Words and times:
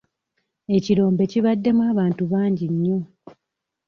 Ekirombe 0.75 1.23
kibaddemu 1.31 1.81
abantu 1.91 2.23
bangi 2.31 2.65
nnyo. 2.73 2.99